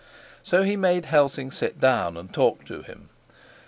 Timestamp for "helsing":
1.05-1.51